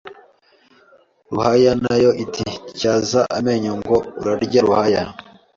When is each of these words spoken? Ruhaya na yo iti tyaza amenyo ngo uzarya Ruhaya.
Ruhaya 1.29 1.73
na 1.83 1.95
yo 2.03 2.11
iti 2.23 2.45
tyaza 2.77 3.21
amenyo 3.37 3.73
ngo 3.79 3.95
uzarya 4.19 4.59
Ruhaya. 4.65 5.01